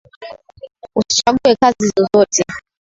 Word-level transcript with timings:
Usichague 0.99 1.55
kazi 1.61 1.85
zozote. 1.95 2.43